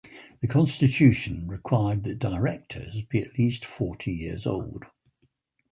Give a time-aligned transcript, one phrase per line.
[0.39, 4.85] The Constitution required that Directors be at least forty years old.